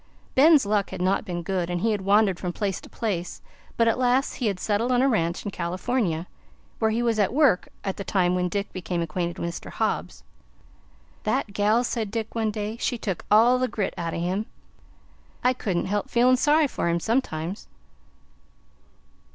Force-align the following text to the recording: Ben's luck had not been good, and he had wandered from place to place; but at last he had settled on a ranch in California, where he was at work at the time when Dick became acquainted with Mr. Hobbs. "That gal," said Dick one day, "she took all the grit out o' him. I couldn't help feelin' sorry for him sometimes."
Ben's 0.33 0.65
luck 0.65 0.89
had 0.89 0.99
not 0.99 1.25
been 1.25 1.43
good, 1.43 1.69
and 1.69 1.81
he 1.81 1.91
had 1.91 2.01
wandered 2.01 2.39
from 2.39 2.51
place 2.51 2.81
to 2.81 2.89
place; 2.89 3.39
but 3.77 3.87
at 3.87 3.99
last 3.99 4.37
he 4.37 4.47
had 4.47 4.59
settled 4.59 4.91
on 4.91 5.03
a 5.03 5.07
ranch 5.07 5.45
in 5.45 5.51
California, 5.51 6.25
where 6.79 6.89
he 6.89 7.03
was 7.03 7.19
at 7.19 7.31
work 7.31 7.67
at 7.83 7.97
the 7.97 8.03
time 8.03 8.33
when 8.33 8.49
Dick 8.49 8.73
became 8.73 9.03
acquainted 9.03 9.37
with 9.37 9.47
Mr. 9.53 9.69
Hobbs. 9.69 10.23
"That 11.21 11.53
gal," 11.53 11.83
said 11.83 12.09
Dick 12.09 12.33
one 12.33 12.49
day, 12.49 12.77
"she 12.77 12.97
took 12.97 13.25
all 13.29 13.59
the 13.59 13.67
grit 13.67 13.93
out 13.95 14.15
o' 14.15 14.19
him. 14.19 14.47
I 15.43 15.53
couldn't 15.53 15.85
help 15.85 16.09
feelin' 16.09 16.35
sorry 16.35 16.65
for 16.65 16.89
him 16.89 16.99
sometimes." 16.99 17.67